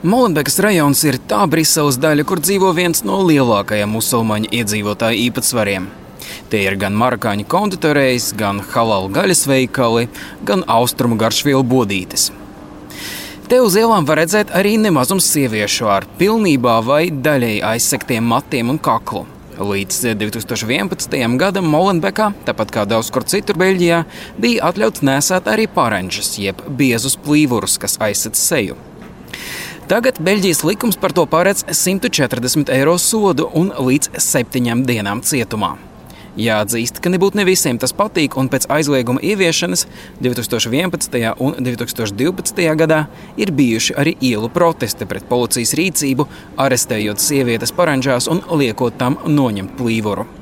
Molenbekas 0.00 0.54
rajons 0.64 1.02
ir 1.04 1.18
tā 1.28 1.42
Briseles 1.52 1.98
daļa, 2.00 2.24
kur 2.24 2.40
dzīvo 2.40 2.70
viens 2.72 3.02
no 3.04 3.18
lielākajiem 3.28 3.90
musulmaņu 3.92 4.48
iedzīvotāju 4.56 5.26
īpatsvariem. 5.26 5.90
Tie 6.48 6.62
ir 6.64 6.78
gan 6.80 6.96
marakāņu 6.96 7.44
konditorējas, 7.44 8.30
gan 8.40 8.62
halālu 8.72 9.10
gaļas 9.12 9.44
veikali, 9.50 10.06
gan 10.48 10.64
austrumu 10.64 11.20
garšvielu 11.20 11.60
bodītes. 11.68 12.30
Te 13.52 13.60
uz 13.60 13.76
ielām 13.76 14.08
var 14.08 14.22
redzēt 14.22 14.56
arī 14.56 14.78
nemazums 14.80 15.28
sieviešu 15.34 15.92
ar 15.92 16.08
pilnībā 16.16 16.80
vai 16.86 17.02
daļēji 17.12 17.60
aizsektiem 17.74 18.24
matiem 18.24 18.72
un 18.72 18.80
kaklu. 18.80 19.26
Līdz 19.60 20.14
2011. 20.16 21.18
gadam 21.36 21.68
Molenbekā, 21.68 22.32
tāpat 22.48 22.72
kā 22.72 22.88
daudz 22.88 23.12
kur 23.12 23.28
citur 23.28 23.60
Beļģijā, 23.60 24.06
bija 24.40 24.70
atļauts 24.72 25.04
nesēt 25.04 25.52
arī 25.52 25.68
paranģus, 25.68 26.38
jeb 26.40 26.64
biezus 26.72 27.20
plīvurus, 27.20 27.76
kas 27.76 28.00
aizsec 28.00 28.40
seju. 28.40 28.80
Tagad 29.90 30.20
Beļģijas 30.22 30.60
likums 30.62 30.94
par 31.02 31.10
to 31.10 31.24
paredz 31.26 31.64
140 31.66 32.68
eiro 32.70 32.92
sodu 33.02 33.48
un 33.58 33.72
līdz 33.74 34.12
septiņām 34.22 34.84
dienām 34.86 35.18
cietumā. 35.26 35.72
Jāatzīst, 36.38 37.00
ka 37.02 37.10
nebūtu 37.10 37.40
ne 37.40 37.44
visiem 37.48 37.74
tas 37.82 37.90
patīk, 37.98 38.36
un 38.38 38.46
pēc 38.52 38.68
aizlieguma 38.70 39.18
ieviešanas 39.18 39.88
2011. 40.22 41.34
un 41.42 41.58
2012. 41.58 42.64
gadā 42.84 43.00
ir 43.34 43.50
bijuši 43.50 43.98
arī 43.98 44.14
ielu 44.30 44.54
protesti 44.54 45.10
pret 45.10 45.26
policijas 45.26 45.74
rīcību, 45.74 46.30
arestējot 46.54 47.18
sievietes 47.18 47.74
paranžās 47.74 48.30
un 48.30 48.46
liekot 48.62 48.94
tam 48.94 49.18
noņemt 49.26 49.74
plīvuru. 49.74 50.39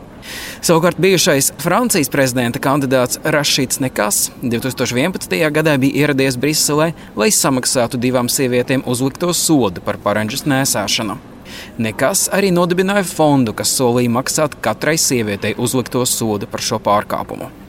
Savukārt 0.65 0.99
bijušais 1.01 1.53
Francijas 1.63 2.11
prezidenta 2.13 2.61
kandidāts 2.63 3.21
Rašīts 3.25 3.81
Nekas 3.85 4.29
2011. 4.43 5.39
gadā 5.55 5.77
bija 5.79 6.05
ieradies 6.05 6.39
Briselē, 6.41 6.93
lai 7.17 7.31
samaksātu 7.35 8.01
divām 8.01 8.31
sievietēm 8.33 8.85
uzlikto 8.87 9.33
sodu 9.33 9.85
par 9.85 10.01
paranģas 10.05 10.47
nēsāšanu. 10.49 11.19
Nekas 11.79 12.27
arī 12.35 12.51
nodibināja 12.55 13.07
fondu, 13.09 13.55
kas 13.57 13.73
solīja 13.79 14.13
maksāt 14.19 14.59
katrai 14.65 14.99
sievietei 15.01 15.55
uzlikto 15.57 16.05
sodu 16.07 16.51
par 16.51 16.65
šo 16.65 16.83
pārkāpumu. 16.83 17.68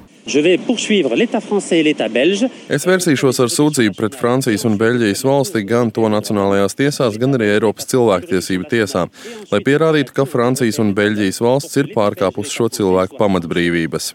Es 2.70 2.86
vērsīšos 2.86 3.40
ar 3.44 3.50
sūdzību 3.54 3.98
pret 3.98 4.18
Francijas 4.20 4.66
un 4.70 4.78
Beļģijas 4.80 5.24
valsti 5.26 5.64
gan 5.68 5.90
to 5.96 6.06
nacionālajās 6.12 6.78
tiesās, 6.78 7.18
gan 7.22 7.34
arī 7.38 7.50
Eiropas 7.56 7.90
cilvēktiesību 7.90 8.70
tiesā, 8.70 9.08
lai 9.50 9.62
pierādītu, 9.66 10.14
ka 10.14 10.28
Francijas 10.30 10.80
un 10.84 10.94
Beļģijas 10.98 11.42
valsts 11.44 11.82
ir 11.82 11.92
pārkāpusi 11.96 12.56
šo 12.60 12.70
cilvēku 12.78 13.18
pamatbrīvības. 13.20 14.14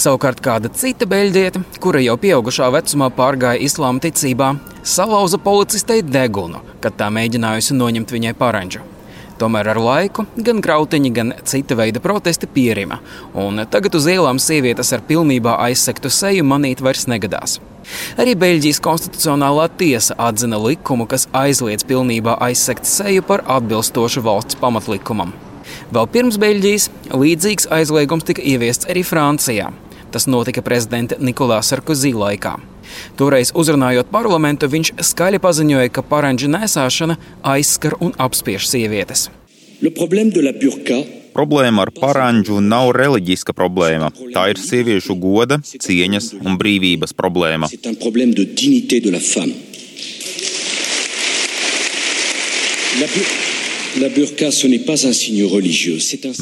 Savukārt 0.00 0.40
kāda 0.44 0.72
cita 0.72 1.08
beļģiete, 1.10 1.64
kura 1.84 2.00
jau 2.04 2.16
pieaugušā 2.20 2.72
vecumā 2.80 3.12
pārgāja 3.14 3.62
islāma 3.68 4.02
ticībā, 4.02 4.54
salauza 4.86 5.40
policistei 5.42 6.02
degunu, 6.02 6.64
kad 6.80 6.96
tā 6.96 7.12
mēģinājusi 7.12 7.76
noņemt 7.76 8.16
viņai 8.16 8.36
paranģu. 8.40 8.95
Tomēr 9.36 9.68
ar 9.74 9.78
laiku 9.80 10.24
gan 10.40 10.62
grautiņi, 10.64 11.10
gan 11.12 11.32
cita 11.44 11.76
veida 11.76 12.00
protesti 12.00 12.48
pierima, 12.48 13.02
un 13.36 13.60
tagad 13.68 13.98
uz 13.98 14.06
ielām 14.08 14.40
sievietes 14.40 14.94
ar 14.96 15.02
pilnībā 15.04 15.58
aizsektu 15.66 16.08
seju 16.08 16.44
manīt 16.48 16.80
vairs 16.84 17.04
negadās. 17.10 17.58
Arī 18.16 18.32
Beļģijas 18.40 18.80
konstitucionālā 18.82 19.68
tiesa 19.78 20.16
atzina 20.28 20.58
likumu, 20.58 21.04
kas 21.10 21.28
aizliedz 21.36 21.84
pilnībā 21.86 22.38
aizsekt 22.48 22.88
seju 22.88 23.24
par 23.28 23.44
atbilstošu 23.58 24.24
valsts 24.24 24.58
pamatlikumam. 24.62 25.34
Vēl 25.92 26.08
pirms 26.10 26.40
Beļģijas 26.40 26.88
līdzīgs 27.12 27.68
aizliegums 27.76 28.26
tika 28.26 28.42
ieviests 28.42 28.88
arī 28.90 29.04
Francijā. 29.06 29.68
Tas 30.14 30.26
notika 30.30 30.64
prezidenta 30.64 31.20
Nikolā 31.20 31.60
Sarkozī 31.66 32.14
laikā. 32.16 32.56
Toreiz 33.18 33.52
uzrunājot 33.54 34.10
parlamentu, 34.12 34.68
viņš 34.70 34.92
skaļi 35.10 35.40
paziņoja, 35.42 35.92
ka 35.92 36.04
paranģa 36.06 36.50
nesāšana 36.56 37.18
aizskar 37.54 37.98
un 38.00 38.14
apspiež 38.18 38.68
sievietes. 38.70 39.28
Problēma 41.36 41.84
ar 41.84 41.90
paranģu 41.92 42.62
nav 42.64 42.94
reliģiska 42.96 43.52
problēma. 43.52 44.08
Tā 44.32 44.46
ir 44.54 44.60
sieviešu 44.60 45.18
goda, 45.20 45.58
cieņas 45.60 46.30
un 46.40 46.56
brīvības 46.56 47.12
problēma. 47.12 47.68
La 52.96 53.45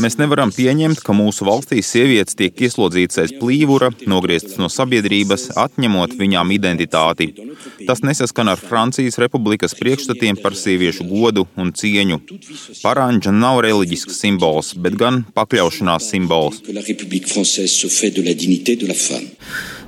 Mēs 0.03 0.16
nevaram 0.19 0.50
pieņemt, 0.54 1.03
ka 1.04 1.15
mūsu 1.16 1.47
valstī 1.47 1.82
sievietes 1.84 2.37
tiek 2.38 2.59
ieslodzītas 2.66 3.20
aiz 3.22 3.34
plīvura, 3.38 3.91
nogrieztas 4.10 4.59
no 4.59 4.70
sabiedrības, 4.72 5.50
atņemot 5.65 6.16
viņām 6.19 6.50
identitāti. 6.56 7.31
Tas 7.87 8.03
nesaskan 8.06 8.50
ar 8.53 8.62
Francijas 8.62 9.20
republikas 9.22 9.76
priekšstatiem 9.78 10.41
par 10.42 10.56
sieviešu 10.59 11.06
godu 11.10 11.47
un 11.60 11.70
cieņu. 11.76 12.20
Parāņģa 12.82 13.34
nav 13.38 13.62
reliģisks 13.66 14.19
simbols, 14.25 14.75
bet 14.75 14.98
gan 15.00 15.22
pakļaušanās 15.38 16.10
simbols. 16.10 16.60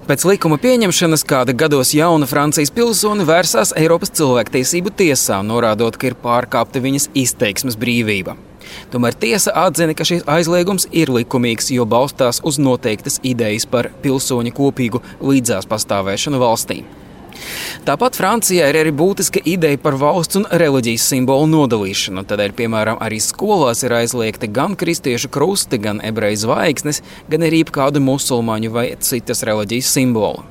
Pēc 0.06 0.22
likuma 0.22 0.54
pieņemšanas 0.62 1.24
kāda 1.26 1.50
gados 1.58 1.90
jauna 1.90 2.28
Francijas 2.30 2.70
pilsone 2.70 3.24
vērsās 3.26 3.72
Eiropas 3.74 4.12
cilvēktiesību 4.14 4.92
tiesā, 5.00 5.40
norādot, 5.42 5.96
ka 5.98 6.06
ir 6.06 6.14
pārkāpta 6.22 6.78
viņas 6.84 7.08
izteiksmes 7.18 7.74
brīvība. 7.74 8.36
Tomēr 8.92 9.16
tiesa 9.18 9.50
atzina, 9.64 9.96
ka 9.98 10.06
šis 10.06 10.22
aizliegums 10.30 10.86
ir 10.94 11.10
likumīgs, 11.10 11.72
jo 11.74 11.88
balstās 11.90 12.38
uz 12.46 12.60
noteiktas 12.62 13.18
idejas 13.26 13.66
par 13.66 13.90
pilsoņu 14.04 14.54
kopīgu 14.54 15.02
līdzās 15.26 15.66
pastāvēšanu 15.66 16.38
valstī. 16.38 16.84
Tāpat 17.84 18.16
Francijā 18.16 18.70
ir 18.70 18.80
arī 18.80 18.92
būtiska 18.96 19.42
ideja 19.44 19.78
par 19.82 19.98
valsts 20.00 20.40
un 20.40 20.48
reliģijas 20.48 21.04
simbolu 21.12 21.48
nodalīšanu. 21.52 22.24
Tādēļ, 22.30 22.56
piemēram, 22.56 23.00
arī 23.02 23.20
skolās 23.20 23.84
ir 23.84 23.94
aizliegti 23.98 24.48
gan 24.48 24.78
kristiešu 24.78 25.28
krusti, 25.28 25.78
gan 25.82 26.00
ebreju 26.00 26.46
zvaigznes, 26.46 27.02
gan 27.28 27.46
arī 27.46 27.64
kādu 27.68 28.00
musulmaņu 28.00 28.72
vai 28.72 28.90
citas 29.04 29.44
reliģijas 29.46 29.96
simbolu. 29.98 30.46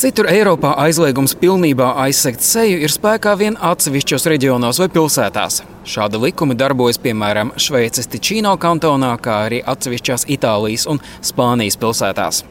Citur 0.00 0.30
Eiropā 0.30 0.70
aizliegums 0.80 1.34
pilnībā 1.36 1.90
aizsegt 2.06 2.40
seju 2.46 2.78
ir 2.86 2.92
spēkā 2.94 3.34
vien 3.36 3.58
atsevišķos 3.60 4.24
reģionos 4.32 4.80
vai 4.80 4.88
pilsētās. 4.94 5.60
Šādi 5.84 6.22
likumi 6.22 6.56
darbojas 6.56 7.00
piemēram 7.02 7.52
Šveices 7.60 8.08
Ticino 8.08 8.54
kantonā, 8.56 9.12
kā 9.20 9.42
arī 9.50 9.60
atsevišķās 9.60 10.24
Itālijas 10.38 10.88
un 10.88 11.02
Spānijas 11.20 11.76
pilsētās. 11.82 12.44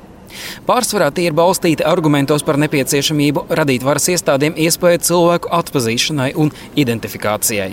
Pārsvarā 0.67 1.09
tie 1.13 1.27
ir 1.29 1.37
balstīti 1.37 1.85
argumentos 1.87 2.43
par 2.45 2.59
nepieciešamību 2.61 3.45
radīt 3.59 3.85
varas 3.85 4.09
iestādēm 4.13 4.57
iespēju 4.65 5.03
cilvēku 5.09 5.51
atpazīšanai 5.59 6.31
un 6.39 6.51
identifikācijai. 6.79 7.71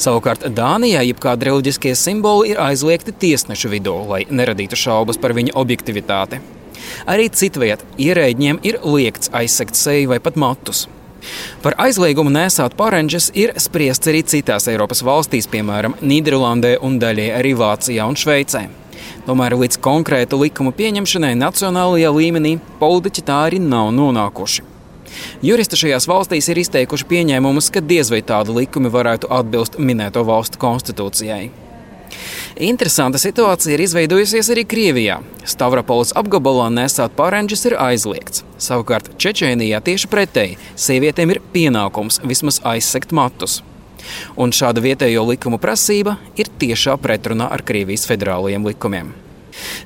Savukārt 0.00 0.48
Dānijā 0.56 1.04
jebkādi 1.08 1.50
reliģiskie 1.50 1.94
simboli 1.98 2.52
ir 2.52 2.60
aizliegti 2.62 3.14
tiesnešu 3.24 3.72
vidū, 3.72 3.96
lai 4.10 4.24
neradītu 4.30 4.78
šaubas 4.78 5.20
par 5.20 5.36
viņa 5.36 5.56
objektivitāti. 5.60 6.42
Arī 7.08 7.30
citviet 7.32 7.84
ierēģiem 8.00 8.60
ir 8.66 8.82
liekts 8.84 9.32
aizsegt 9.32 9.78
seju 9.78 10.12
vai 10.12 10.20
pat 10.20 10.36
matus. 10.40 10.86
Par 11.64 11.72
aizliegumu 11.80 12.28
nesāt 12.32 12.76
paranģes 12.76 13.30
ir 13.40 13.54
spriests 13.60 14.10
arī 14.12 14.20
citās 14.28 14.68
Eiropas 14.68 15.00
valstīs, 15.06 15.48
piemēram, 15.48 15.96
Nīderlandē 16.04 16.76
un 16.84 16.98
daļai 17.00 17.30
arī 17.38 17.54
Vācijā 17.56 18.04
un 18.08 18.18
Šveicē. 18.20 18.66
Tomēr 19.26 19.56
līdz 19.58 19.80
konkrēta 19.84 20.38
likuma 20.40 20.74
pieņemšanai 20.76 21.34
nacionālajā 21.40 22.12
līmenī 22.14 22.58
politiķi 22.80 23.26
tā 23.26 23.40
arī 23.48 23.60
nav 23.62 23.92
nonākuši. 23.96 24.70
Juristi 25.44 25.78
šajās 25.78 26.08
valstīs 26.10 26.48
ir 26.50 26.60
izteikuši 26.62 27.06
pieņēmumus, 27.10 27.70
ka 27.74 27.82
diez 27.84 28.10
vai 28.10 28.22
tādi 28.26 28.54
likumi 28.56 28.90
varētu 28.92 29.30
atbilst 29.32 29.78
minēto 29.78 30.24
valstu 30.26 30.60
konstitūcijai. 30.62 31.44
Interesanta 32.64 33.18
situācija 33.18 33.74
ir 33.74 33.82
izveidojusies 33.82 34.50
arī 34.54 34.62
Krievijā. 34.70 35.18
Stavropolis 35.48 36.14
apgabalā 36.14 36.68
nesāt 36.70 37.16
pārenģis 37.18 37.66
ir 37.70 37.78
aizliegts. 37.82 38.44
Savukārt 38.62 39.10
Čečēnijā 39.18 39.82
tieši 39.82 40.10
pretēji- 40.12 40.58
sievietēm 40.86 41.34
ir 41.34 41.42
pienākums 41.54 42.20
vismaz 42.22 42.60
aizsegt 42.62 43.12
matus. 43.12 43.62
Un 44.40 44.54
šāda 44.54 44.82
vietējo 44.84 45.26
likumu 45.30 45.60
prasība 45.62 46.18
ir 46.38 46.50
tiešā 46.60 46.96
pretrunā 47.02 47.50
ar 47.52 47.64
Krievijas 47.66 48.08
federālajiem 48.10 48.66
likumiem. 48.70 49.12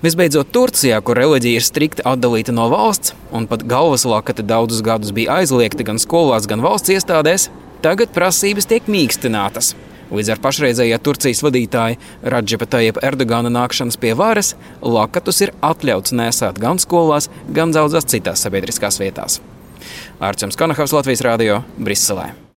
Visbeidzot, 0.02 0.48
Turcijā, 0.54 1.00
kur 1.04 1.18
reliģija 1.20 1.60
ir 1.60 1.66
strikti 1.66 2.04
atdalīta 2.08 2.54
no 2.56 2.68
valsts, 2.72 3.12
un 3.34 3.48
pat 3.50 3.66
galvaslākati 3.68 4.46
daudzus 4.46 4.80
gadus 4.84 5.12
bija 5.16 5.40
aizliegta 5.42 5.84
gan 5.84 6.00
skolās, 6.00 6.48
gan 6.48 6.64
valsts 6.64 6.94
iestādēs, 6.94 7.48
tagad 7.84 8.14
prasības 8.16 8.68
tiek 8.70 8.88
mīkstinātas. 8.88 9.74
Līdz 10.08 10.32
ar 10.32 10.40
pašreizējā 10.40 10.96
Turcijas 11.04 11.42
vadītāja 11.44 11.98
Radžepa 12.32 12.68
Tajepa 12.72 13.04
Erdogana 13.04 13.52
nākšanas 13.52 14.00
pie 14.00 14.14
varas, 14.16 14.54
lakatus 14.80 15.42
ir 15.44 15.52
atļauts 15.60 16.16
nesāt 16.16 16.60
gan 16.62 16.80
skolās, 16.80 17.28
gan 17.52 17.76
daudzās 17.76 18.08
citās 18.08 18.46
sabiedriskās 18.46 19.02
vietās. 19.02 19.42
Ārķis 20.18 20.56
Kanahavs 20.58 20.96
Latvijas 20.96 21.26
Rādio 21.28 21.62
Briselē. 21.76 22.32